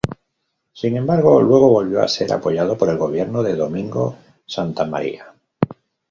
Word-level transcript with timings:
Sin 0.73 0.97
embargo, 0.97 1.39
luego 1.43 1.69
volvió 1.69 2.01
a 2.01 2.07
ser 2.07 2.33
apoyado 2.33 2.75
por 2.75 2.89
el 2.89 2.97
gobierno 2.97 3.43
de 3.43 3.53
Domingo 3.55 4.15
Santa 4.47 4.83
María. 4.83 5.35